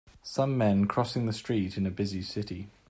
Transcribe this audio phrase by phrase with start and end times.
[0.23, 2.67] some men crossing the street in a busy city